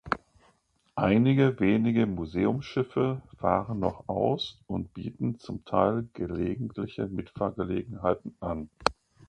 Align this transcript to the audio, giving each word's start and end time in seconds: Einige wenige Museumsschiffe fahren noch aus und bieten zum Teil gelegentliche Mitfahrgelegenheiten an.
Einige 0.95 1.59
wenige 1.59 2.07
Museumsschiffe 2.07 3.21
fahren 3.37 3.77
noch 3.81 4.09
aus 4.09 4.59
und 4.65 4.95
bieten 4.95 5.37
zum 5.37 5.63
Teil 5.63 6.09
gelegentliche 6.13 7.05
Mitfahrgelegenheiten 7.05 8.35
an. 8.39 8.71